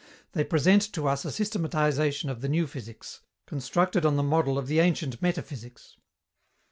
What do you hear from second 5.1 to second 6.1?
metaphysics.